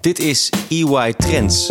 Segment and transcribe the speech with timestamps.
[0.00, 1.70] Dit is EY Trends.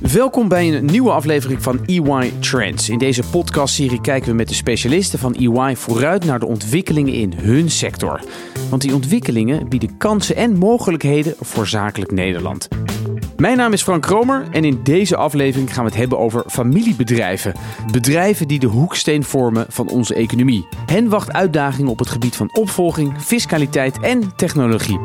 [0.00, 2.88] Welkom bij een nieuwe aflevering van EY Trends.
[2.88, 7.32] In deze podcastserie kijken we met de specialisten van EY vooruit naar de ontwikkelingen in
[7.32, 8.20] hun sector.
[8.70, 12.68] Want die ontwikkelingen bieden kansen en mogelijkheden voor zakelijk Nederland.
[13.42, 17.54] Mijn naam is Frank Kromer en in deze aflevering gaan we het hebben over familiebedrijven.
[17.92, 20.66] Bedrijven die de hoeksteen vormen van onze economie.
[20.86, 24.98] Hen wacht uitdagingen op het gebied van opvolging, fiscaliteit en technologie.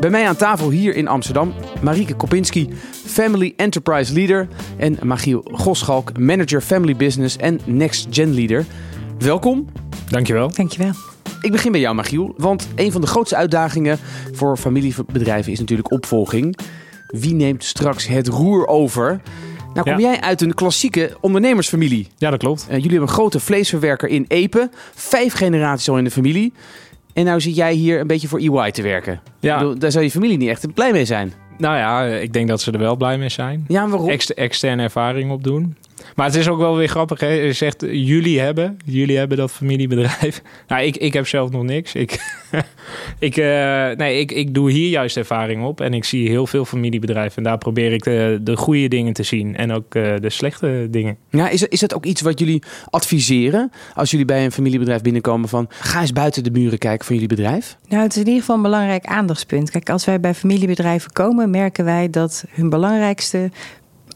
[0.00, 2.68] Bij mij aan tafel hier in Amsterdam, Marieke Kopinski,
[3.06, 4.48] Family Enterprise Leader.
[4.76, 8.64] En Magiel Goschalk, Manager Family Business en Next Gen Leader.
[9.18, 9.66] Welkom.
[10.08, 10.50] Dankjewel.
[10.50, 11.15] Dankjewel.
[11.46, 12.34] Ik begin bij jou, Magiel.
[12.36, 13.98] Want een van de grootste uitdagingen
[14.32, 16.58] voor familiebedrijven is natuurlijk opvolging.
[17.06, 19.20] Wie neemt straks het roer over?
[19.74, 20.08] Nou kom Ja.
[20.10, 22.08] jij uit een klassieke ondernemersfamilie.
[22.16, 22.60] Ja, dat klopt.
[22.62, 24.70] Eh, jullie hebben een grote vleesverwerker in Epe.
[24.94, 26.52] Vijf generaties al in de familie.
[27.12, 29.20] En nou zit jij hier een beetje voor EY te werken.
[29.40, 29.58] Ja.
[29.58, 31.32] Bedoel, daar zou je familie niet echt blij mee zijn.
[31.58, 33.64] Nou ja, ik denk dat ze er wel blij mee zijn.
[33.68, 34.08] Ja, waarom?
[34.08, 35.76] Ex externe ervaring opdoen.
[36.14, 37.20] Maar het is ook wel weer grappig.
[37.20, 37.28] Hè?
[37.28, 40.42] Je zegt, jullie hebben, jullie hebben dat familiebedrijf.
[40.68, 41.94] Nou, ik, ik heb zelf nog niks.
[41.94, 42.18] Ik,
[43.18, 45.80] ik, eh, nee, ik, ik doe hier juist ervaring op.
[45.80, 47.36] En ik zie heel veel familiebedrijven.
[47.36, 49.56] En daar probeer ik de, de goede dingen te zien.
[49.56, 51.16] En ook eh, de slechte dingen.
[51.30, 55.48] Ja, is, is dat ook iets wat jullie adviseren als jullie bij een familiebedrijf binnenkomen
[55.48, 57.76] van ga eens buiten de muren kijken van jullie bedrijf?
[57.88, 59.70] Nou, het is in ieder geval een belangrijk aandachtspunt.
[59.70, 63.50] Kijk, als wij bij familiebedrijven komen, merken wij dat hun belangrijkste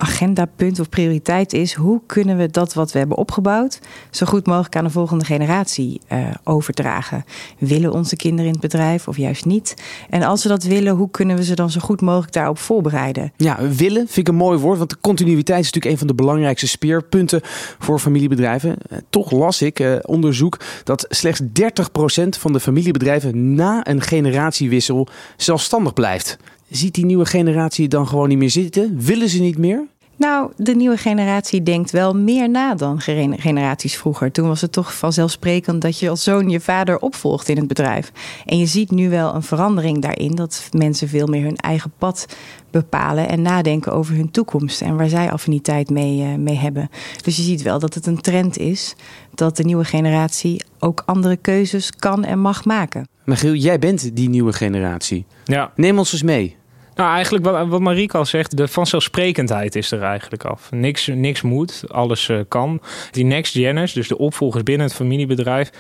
[0.01, 3.79] agendapunt of prioriteit is: hoe kunnen we dat wat we hebben opgebouwd
[4.11, 7.25] zo goed mogelijk aan de volgende generatie eh, overdragen?
[7.59, 9.75] Willen onze kinderen in het bedrijf of juist niet?
[10.11, 13.33] En als ze dat willen, hoe kunnen we ze dan zo goed mogelijk daarop voorbereiden?
[13.37, 16.23] Ja, willen vind ik een mooi woord, want de continuïteit is natuurlijk een van de
[16.23, 17.41] belangrijkste speerpunten
[17.79, 18.77] voor familiebedrijven.
[18.89, 25.09] Eh, Toch las ik eh, onderzoek dat slechts 30% van de familiebedrijven na een generatiewissel
[25.37, 26.39] zelfstandig blijft.
[26.71, 29.01] Ziet die nieuwe generatie dan gewoon niet meer zitten?
[29.01, 29.87] Willen ze niet meer?
[30.21, 33.01] Nou, de nieuwe generatie denkt wel meer na dan
[33.39, 34.33] generaties vroeger.
[34.33, 38.13] Toen was het toch vanzelfsprekend dat je als zoon je vader opvolgt in het bedrijf.
[38.47, 42.27] En je ziet nu wel een verandering daarin dat mensen veel meer hun eigen pad
[42.71, 46.91] bepalen en nadenken over hun toekomst en waar zij affiniteit mee, eh, mee hebben.
[47.23, 48.95] Dus je ziet wel dat het een trend is
[49.35, 53.09] dat de nieuwe generatie ook andere keuzes kan en mag maken.
[53.25, 55.25] Michiel, jij bent die nieuwe generatie.
[55.45, 55.73] Ja.
[55.77, 56.59] Neem ons eens mee.
[56.95, 60.71] Nou, eigenlijk wat, wat Marieke al zegt, de vanzelfsprekendheid is er eigenlijk af.
[60.71, 62.81] Niks, niks moet, alles eh, kan.
[63.11, 65.71] Die next geners, dus de opvolgers binnen het familiebedrijf,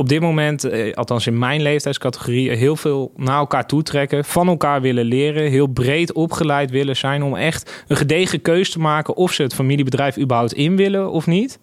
[0.00, 4.80] op dit moment, eh, althans in mijn leeftijdscategorie, heel veel naar elkaar toetrekken, van elkaar
[4.80, 9.32] willen leren, heel breed opgeleid willen zijn om echt een gedegen keus te maken of
[9.32, 11.58] ze het familiebedrijf überhaupt in willen of niet.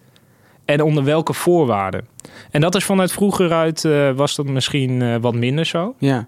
[0.68, 2.06] En onder welke voorwaarden.
[2.50, 5.94] En dat is vanuit vroeger uit, eh, was dat misschien eh, wat minder zo.
[5.98, 6.26] Ja.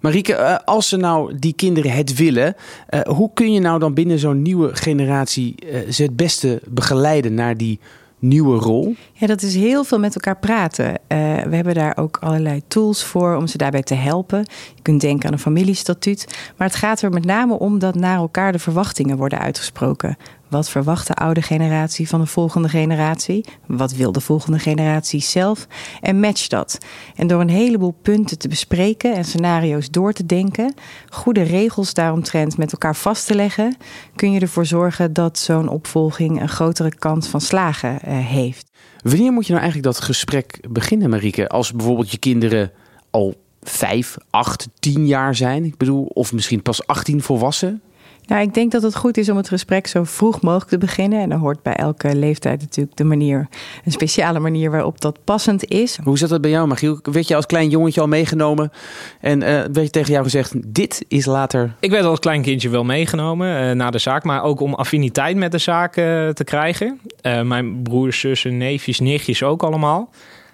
[0.00, 2.54] Marieke, eh, als ze nou die kinderen het willen,
[2.86, 7.34] eh, hoe kun je nou dan binnen zo'n nieuwe generatie eh, ze het beste begeleiden
[7.34, 7.80] naar die
[8.22, 8.94] nieuwe rol?
[9.12, 10.94] Ja, dat is heel veel met elkaar praten.
[11.06, 14.38] Eh, we hebben daar ook allerlei tools voor om ze daarbij te helpen.
[14.74, 16.52] Je kunt denken aan een familiestatuut.
[16.56, 20.16] Maar het gaat er met name om dat naar elkaar de verwachtingen worden uitgesproken.
[20.52, 23.44] Wat verwacht de oude generatie van de volgende generatie?
[23.66, 25.66] Wat wil de volgende generatie zelf?
[26.00, 26.78] En match dat.
[27.16, 30.74] En door een heleboel punten te bespreken en scenario's door te denken,
[31.08, 33.76] goede regels daaromtrent met elkaar vast te leggen,
[34.14, 38.70] kun je ervoor zorgen dat zo'n opvolging een grotere kans van slagen eh, heeft.
[39.02, 41.48] Wanneer moet je nou eigenlijk dat gesprek beginnen, Marieke?
[41.48, 42.72] Als bijvoorbeeld je kinderen
[43.10, 45.64] al vijf, acht, tien jaar zijn.
[45.64, 47.82] Ik bedoel, of misschien pas 18 volwassen.
[48.32, 51.20] Nou, ik denk dat het goed is om het gesprek zo vroeg mogelijk te beginnen.
[51.20, 53.48] En dan hoort bij elke leeftijd natuurlijk de manier,
[53.84, 55.98] een speciale manier waarop dat passend is.
[56.04, 56.98] Hoe zat dat bij jou, Magiel?
[57.02, 58.72] Werd je als klein jongetje al meegenomen
[59.20, 61.74] en eh, werd je tegen jou gezegd: dit is later.
[61.80, 65.36] Ik werd als klein kindje wel meegenomen eh, naar de zaak, maar ook om affiniteit
[65.36, 67.00] met de zaak eh, te krijgen.
[67.20, 70.10] Eh, mijn broers, zussen, neefjes, nichtjes ook allemaal.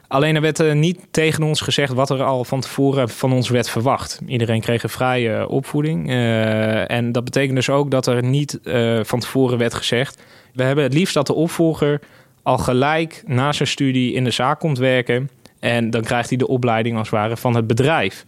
[0.09, 3.49] Alleen er werd eh, niet tegen ons gezegd wat er al van tevoren van ons
[3.49, 4.21] werd verwacht.
[4.27, 6.09] Iedereen kreeg een vrije eh, opvoeding.
[6.09, 8.59] Eh, en dat betekent dus ook dat er niet
[9.03, 10.23] van tevoren werd gezegd...
[10.53, 12.01] we hebben het liefst dat de opvolger
[12.43, 15.31] al gelijk na zijn studie in de zaak komt werken...
[15.61, 18.25] en dan krijgt hij de opleiding als het ware van het bedrijf.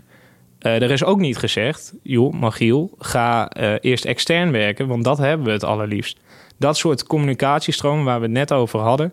[0.59, 3.51] Er is ook niet gezegd, joh, Magiel, ga
[3.81, 6.19] eerst extern werken, want dat hebben we het allerliefst.
[6.59, 9.13] Dat soort communicatiestromen waar we het net over hadden,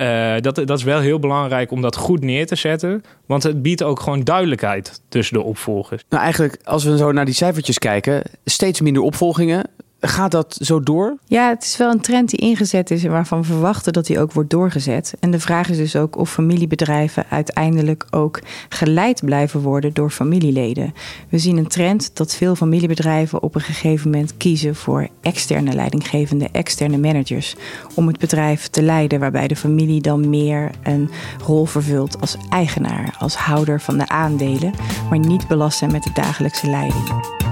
[0.00, 3.02] eh, dat, dat is wel heel belangrijk om dat goed neer te zetten.
[3.26, 6.04] Want het biedt ook gewoon duidelijkheid tussen de opvolgers.
[6.08, 9.64] Nou, eigenlijk, als we zo naar die cijfertjes kijken, steeds minder opvolgingen.
[10.00, 11.16] Gaat dat zo door?
[11.26, 14.20] Ja, het is wel een trend die ingezet is en waarvan we verwachten dat die
[14.20, 15.14] ook wordt doorgezet.
[15.20, 20.94] En de vraag is dus ook of familiebedrijven uiteindelijk ook geleid blijven worden door familieleden.
[21.28, 26.48] We zien een trend dat veel familiebedrijven op een gegeven moment kiezen voor externe leidinggevende,
[26.52, 27.56] externe managers
[27.94, 31.10] om het bedrijf te leiden, waarbij de familie dan meer een
[31.46, 34.72] rol vervult als eigenaar, als houder van de aandelen,
[35.08, 37.49] maar niet belast zijn met de dagelijkse leiding.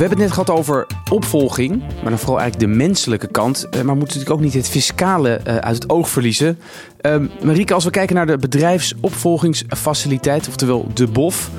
[0.00, 3.64] Hebben het net gehad over opvolging, maar dan vooral eigenlijk de menselijke kant.
[3.64, 6.58] Eh, maar we moeten natuurlijk ook niet het fiscale eh, uit het oog verliezen.
[7.02, 11.50] Uh, Marieke, als we kijken naar de bedrijfsopvolgingsfaciliteit, oftewel de BOF.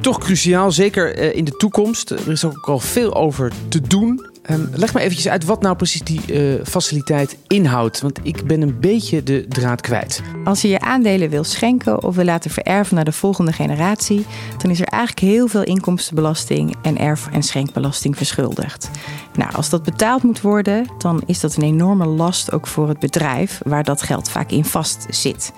[0.00, 2.10] Toch cruciaal, zeker eh, in de toekomst.
[2.10, 4.27] Er is ook al veel over te doen.
[4.48, 8.00] Ehm, leg me eventjes uit wat nou precies die uh, faciliteit inhoudt.
[8.00, 10.22] Want ik ben een beetje de draad kwijt.
[10.44, 14.26] Als je je aandelen wil schenken of wil laten vererven naar de volgende generatie,
[14.58, 18.90] dan is er eigenlijk heel veel inkomstenbelasting en erf- en schenkbelasting verschuldigd.
[19.34, 22.98] Nou, als dat betaald moet worden, dan is dat een enorme last ook voor het
[22.98, 25.52] bedrijf waar dat geld vaak in vast zit.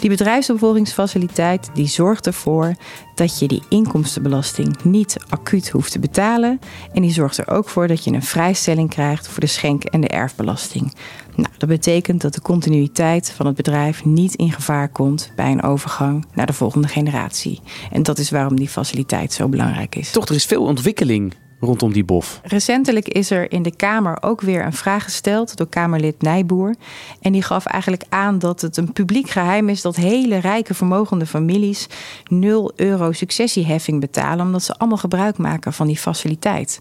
[0.00, 2.74] Die bedrijfsopvolgingsfaciliteit die zorgt ervoor
[3.14, 6.60] dat je die inkomstenbelasting niet acuut hoeft te betalen.
[6.92, 10.00] En die zorgt er ook voor dat je een vrijstelling krijgt voor de schenk- en
[10.00, 10.94] de erfbelasting.
[11.34, 15.62] Nou, dat betekent dat de continuïteit van het bedrijf niet in gevaar komt bij een
[15.62, 17.60] overgang naar de volgende generatie.
[17.92, 20.10] En dat is waarom die faciliteit zo belangrijk is.
[20.10, 22.40] Toch, er is veel ontwikkeling rondom die BOF.
[22.42, 26.74] Recentelijk is er in de Kamer ook weer een vraag gesteld door Kamerlid Nijboer.
[27.20, 31.26] En die gaf eigenlijk aan dat het een publiek geheim is dat hele rijke vermogende
[31.26, 31.86] families
[32.24, 36.80] 0 euro successieheffing betalen, omdat ze allemaal gebruik maken van die faciliteit.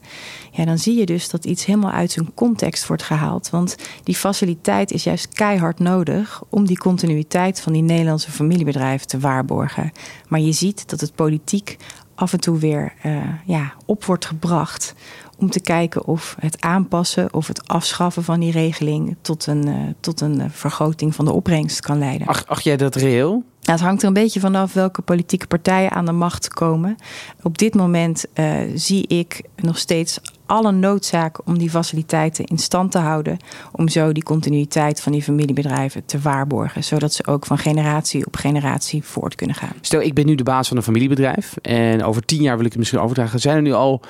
[0.52, 3.50] Ja, dan zie je dus dat iets helemaal uit zijn context wordt gehaald.
[3.50, 9.20] Want die faciliteit is juist keihard nodig om die continuïteit van die Nederlandse familiebedrijven te
[9.20, 9.92] waarborgen.
[10.28, 11.78] Maar je ziet dat het politiek
[12.16, 14.94] af en toe weer uh, ja, op wordt gebracht.
[15.38, 19.76] Om te kijken of het aanpassen of het afschaffen van die regeling tot een, uh,
[20.00, 22.28] tot een eh, vergroting van de opbrengst kan leiden.
[22.28, 23.30] Ach, acht jij dat reëel?
[23.30, 26.96] Nou, het hangt er een beetje vanaf welke politieke partijen aan de macht komen.
[27.42, 32.92] Op dit moment uh, zie ik nog steeds alle noodzaak om die faciliteiten in stand
[32.92, 33.38] te houden.
[33.72, 36.84] Om zo die continuïteit van die familiebedrijven te waarborgen.
[36.84, 39.74] Zodat ze ook van generatie op generatie voort kunnen gaan.
[39.82, 41.54] Stel, ik ben nu de baas van een familiebedrijf.
[41.62, 43.40] En over tien jaar wil ik het misschien overdragen.
[43.40, 44.02] Zijn er nu al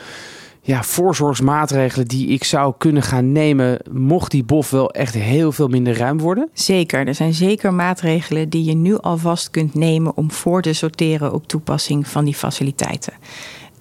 [0.65, 5.67] ja, voorzorgsmaatregelen die ik zou kunnen gaan nemen, mocht die bof wel echt heel veel
[5.67, 6.49] minder ruim worden?
[6.53, 11.33] Zeker, er zijn zeker maatregelen die je nu alvast kunt nemen om voor te sorteren
[11.33, 13.13] op toepassing van die faciliteiten.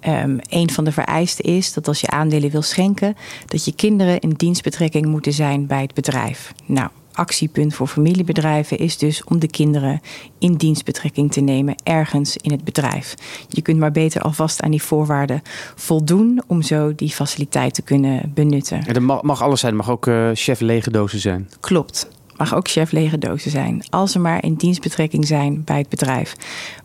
[0.07, 3.15] Um, een van de vereisten is dat als je aandelen wil schenken,
[3.45, 6.53] dat je kinderen in dienstbetrekking moeten zijn bij het bedrijf.
[6.65, 10.01] Nou, actiepunt voor familiebedrijven is dus om de kinderen
[10.39, 13.15] in dienstbetrekking te nemen ergens in het bedrijf.
[13.49, 15.41] Je kunt maar beter alvast aan die voorwaarden
[15.75, 18.85] voldoen om zo die faciliteit te kunnen benutten.
[18.85, 21.49] En dat mag, mag alles zijn, mag ook uh, chef lege dozen zijn.
[21.59, 23.83] Klopt mag ook chef lege dozen zijn.
[23.89, 26.35] Als ze maar in dienstbetrekking zijn bij het bedrijf.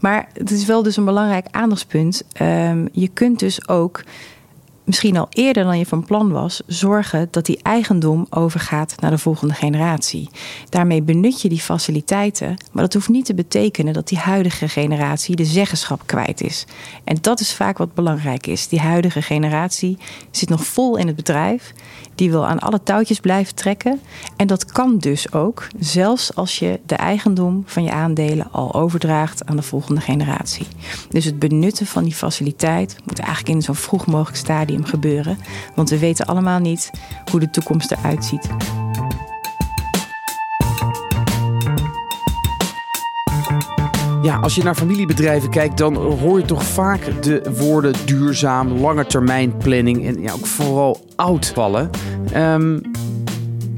[0.01, 2.25] Maar het is wel dus een belangrijk aandachtspunt.
[2.43, 4.03] Um, je kunt dus ook
[4.91, 9.19] misschien al eerder dan je van plan was, zorgen dat die eigendom overgaat naar de
[9.19, 10.29] volgende generatie.
[10.69, 15.37] Daarmee benut je die faciliteiten, maar dat hoeft niet te betekenen dat die huidige generatie
[15.37, 16.67] de zeggenschap kwijt is.
[17.05, 18.69] En dat is vaak wat belangrijk is.
[18.69, 19.99] Die huidige generatie
[20.31, 21.73] zit nog vol in het bedrijf,
[22.15, 24.01] die wil aan alle touwtjes blijven trekken.
[24.37, 29.47] En dat kan dus ook, zelfs als je de eigendom van je aandelen al overdraagt
[29.47, 30.67] aan de volgende generatie.
[31.09, 35.39] Dus het benutten van die faciliteit moet eigenlijk in zo'n vroeg mogelijk stadium gebeuren.
[35.75, 36.91] Want we weten allemaal niet
[37.31, 38.49] hoe de toekomst eruit ziet.
[44.23, 49.07] Ja, als je naar familiebedrijven kijkt, dan hoor je toch vaak de woorden duurzaam, lange
[49.07, 51.91] termijn planning en ja, ook vooral oud vallen.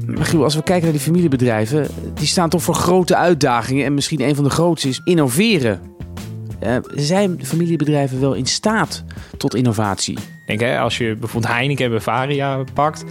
[0.07, 3.85] Giel, als we kijken naar die familiebedrijven, die staan toch voor grote uitdagingen.
[3.85, 5.81] En misschien een van de grootste is innoveren.
[6.63, 9.03] Uh, zijn familiebedrijven wel in staat
[9.37, 10.17] tot innovatie?
[10.45, 13.05] Denk, hè, als je bijvoorbeeld Heineken en Bavaria pakt,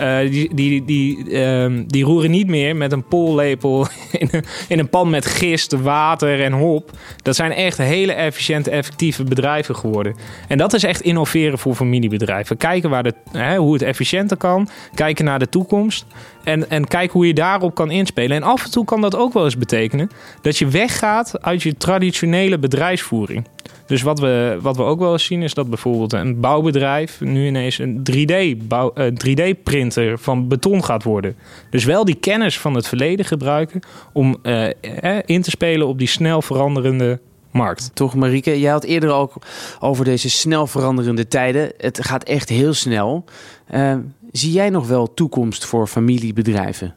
[0.00, 4.78] uh, die, die, die, uh, die roeren niet meer met een pollepel in een, in
[4.78, 6.90] een pan met gist, water en hop.
[7.22, 10.16] Dat zijn echt hele efficiënte, effectieve bedrijven geworden.
[10.48, 12.56] En dat is echt innoveren voor familiebedrijven.
[12.56, 14.68] Kijken waar de, hè, hoe het efficiënter kan.
[14.94, 16.06] Kijken naar de toekomst.
[16.44, 18.36] En, en kijken hoe je daarop kan inspelen.
[18.36, 20.10] En af en toe kan dat ook wel eens betekenen
[20.42, 23.46] dat je weggaat uit je traditionele bedrijfsvoering.
[23.86, 27.46] Dus wat we, wat we ook wel eens zien is dat bijvoorbeeld een bouwbedrijf nu
[27.46, 31.36] ineens een 3D-printer uh, 3D van beton gaat worden.
[31.70, 33.80] Dus wel die kennis van het verleden gebruiken
[34.12, 34.68] om uh,
[35.24, 37.90] in te spelen op die snel veranderende markt.
[37.94, 38.60] Toch, Marieke?
[38.60, 39.34] Jij had eerder ook
[39.80, 41.72] over deze snel veranderende tijden.
[41.78, 43.24] Het gaat echt heel snel.
[44.32, 46.94] Zie jij nog wel toekomst voor familiebedrijven?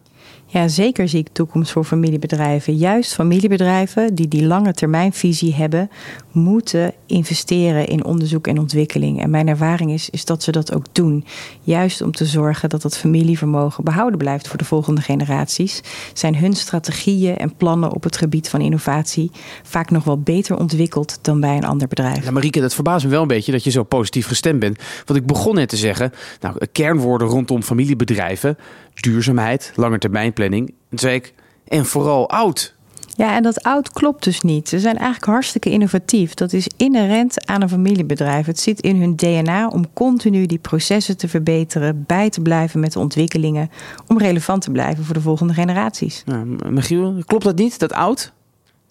[0.52, 2.76] Ja, zeker zie ik toekomst voor familiebedrijven.
[2.76, 5.90] Juist familiebedrijven die die lange termijnvisie hebben,
[6.32, 9.22] moeten investeren in onderzoek en ontwikkeling.
[9.22, 11.26] En mijn ervaring is, is dat ze dat ook doen.
[11.62, 15.82] Juist om te zorgen dat dat familievermogen behouden blijft voor de volgende generaties,
[16.14, 19.32] zijn hun strategieën en plannen op het gebied van innovatie
[19.64, 22.24] vaak nog wel beter ontwikkeld dan bij een ander bedrijf.
[22.24, 24.80] Ja, Marieke, dat verbaast me wel een beetje dat je zo positief gestemd bent.
[25.06, 28.58] Want ik begon net te zeggen, nou, kernwoorden rondom familiebedrijven,
[29.02, 30.74] duurzaamheid, langetermijnplanning.
[30.90, 31.22] En
[31.68, 32.78] en vooral oud.
[33.16, 34.70] Ja, en dat oud klopt dus niet.
[34.70, 36.34] Ze zijn eigenlijk hartstikke innovatief.
[36.34, 38.46] Dat is inherent aan een familiebedrijf.
[38.46, 42.94] Het zit in hun DNA om continu die processen te verbeteren, bij te blijven met
[42.94, 43.70] de ontwikkelingen,
[44.08, 46.24] om relevant te blijven voor de volgende generaties.
[46.26, 48.34] Ja, Michiel, klopt dat niet, dat oud?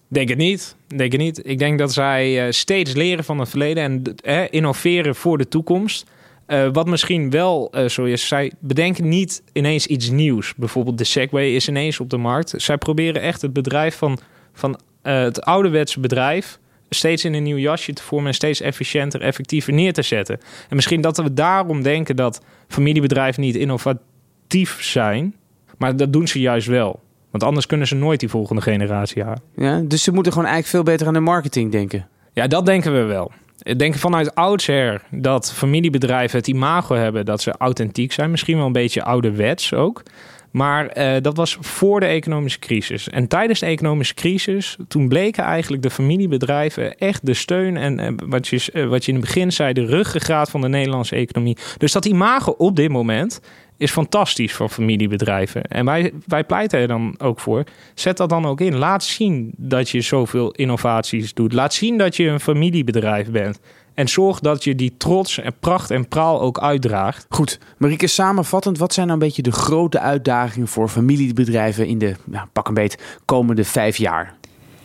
[0.08, 0.76] Denk het niet.
[0.86, 1.40] Denk het niet.
[1.46, 5.48] Ik denk dat zij eh, steeds leren van het verleden en eh, innoveren voor de
[5.48, 6.06] toekomst.
[6.48, 10.54] Uh, wat misschien wel uh, zo is, zij bedenken niet ineens iets nieuws.
[10.54, 12.54] Bijvoorbeeld de Segway is ineens op de markt.
[12.56, 14.18] Zij proberen echt het bedrijf van,
[14.52, 16.58] van uh, het ouderwetse bedrijf
[16.90, 20.40] steeds in een nieuw jasje te vormen en steeds efficiënter, effectiever neer te zetten.
[20.68, 25.34] En misschien dat we daarom denken dat familiebedrijven niet innovatief zijn,
[25.78, 27.00] maar dat doen ze juist wel.
[27.30, 29.42] Want anders kunnen ze nooit die volgende generatie halen.
[29.56, 32.08] Ja, dus ze moeten gewoon eigenlijk veel beter aan de marketing denken.
[32.32, 33.32] Ja, dat denken we wel.
[33.62, 38.30] Ik denk vanuit oudsher dat familiebedrijven het imago hebben dat ze authentiek zijn.
[38.30, 40.02] Misschien wel een beetje ouderwets ook.
[40.50, 43.08] Maar uh, dat was voor de economische crisis.
[43.08, 48.08] En tijdens de economische crisis, toen bleken eigenlijk de familiebedrijven echt de steun en uh,
[48.26, 51.56] wat, je, uh, wat je in het begin zei, de ruggengraat van de Nederlandse economie.
[51.78, 53.40] Dus dat imago op dit moment
[53.78, 55.62] is fantastisch voor familiebedrijven.
[55.62, 57.64] En wij, wij pleiten er dan ook voor.
[57.94, 58.76] Zet dat dan ook in.
[58.76, 61.52] Laat zien dat je zoveel innovaties doet.
[61.52, 63.60] Laat zien dat je een familiebedrijf bent.
[63.94, 67.26] En zorg dat je die trots en pracht en praal ook uitdraagt.
[67.28, 72.14] Goed, Marieke, samenvattend, wat zijn nou een beetje de grote uitdagingen voor familiebedrijven in de
[72.30, 74.34] ja, pak een beet komende vijf jaar?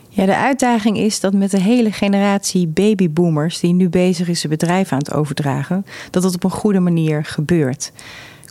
[0.08, 4.50] Ja, de uitdaging is dat met de hele generatie babyboomers die nu bezig is een
[4.50, 7.92] bedrijf aan het overdragen, dat dat op een goede manier gebeurt.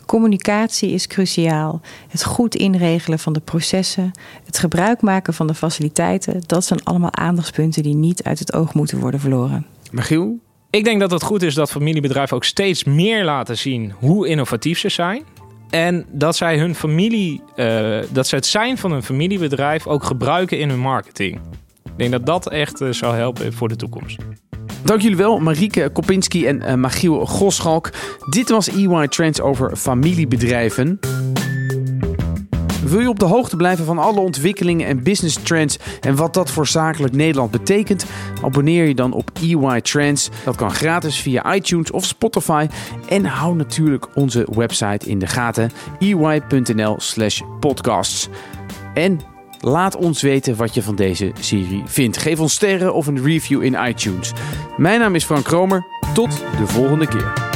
[0.06, 1.80] Communicatie is cruciaal.
[2.08, 4.10] Het goed inregelen van de processen,
[4.44, 8.74] het gebruik maken van de faciliteiten, dat zijn allemaal aandachtspunten die niet uit het oog
[8.74, 9.66] moeten worden verloren.
[9.90, 10.38] Michiel?
[10.70, 14.78] Ik denk dat het goed is dat familiebedrijven ook steeds meer laten zien hoe innovatief
[14.78, 15.22] ze zijn.
[15.70, 20.58] En dat zij hun familie, uh, dat zij het zijn van een familiebedrijf ook gebruiken
[20.58, 21.40] in hun marketing.
[21.84, 24.16] Ik denk dat dat echt uh, zou helpen voor de toekomst.
[24.84, 27.90] Dank jullie wel, Marieke Kopinski en uh, Magiel Goschalk.
[28.30, 30.98] Dit was EY Trends over familiebedrijven.
[32.86, 36.50] Wil je op de hoogte blijven van alle ontwikkelingen en business trends en wat dat
[36.50, 38.06] voor zakelijk Nederland betekent?
[38.42, 40.30] Abonneer je dan op EY Trends.
[40.44, 42.66] Dat kan gratis via iTunes of Spotify.
[43.08, 48.28] En hou natuurlijk onze website in de gaten: ey.nl/podcasts.
[48.94, 49.20] En
[49.64, 52.16] Laat ons weten wat je van deze serie vindt.
[52.16, 54.32] Geef ons sterren of een review in iTunes.
[54.76, 55.86] Mijn naam is Frank Kromer.
[56.14, 57.53] Tot de volgende keer.